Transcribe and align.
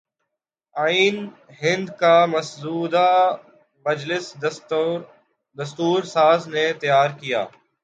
آئین 0.75 1.17
ہند 1.61 1.87
کا 1.99 2.15
مسودہ 2.25 3.09
مجلس 3.85 4.25
دستور 5.57 6.01
ساز 6.05 6.47
نے 6.47 6.65
تیار 6.81 7.09
کیا 7.19 7.41